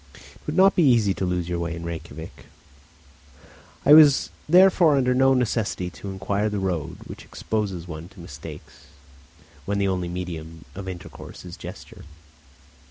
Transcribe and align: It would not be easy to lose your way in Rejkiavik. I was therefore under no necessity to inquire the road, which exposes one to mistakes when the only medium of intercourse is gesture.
It 0.15 0.41
would 0.47 0.57
not 0.57 0.75
be 0.75 0.81
easy 0.81 1.13
to 1.13 1.25
lose 1.27 1.47
your 1.47 1.59
way 1.59 1.75
in 1.75 1.83
Rejkiavik. 1.83 2.45
I 3.85 3.93
was 3.93 4.31
therefore 4.49 4.95
under 4.97 5.13
no 5.13 5.35
necessity 5.35 5.91
to 5.91 6.09
inquire 6.09 6.49
the 6.49 6.57
road, 6.57 6.97
which 7.05 7.23
exposes 7.23 7.87
one 7.87 8.09
to 8.09 8.19
mistakes 8.19 8.87
when 9.65 9.77
the 9.77 9.87
only 9.87 10.07
medium 10.07 10.65
of 10.73 10.87
intercourse 10.87 11.45
is 11.45 11.55
gesture. 11.55 12.03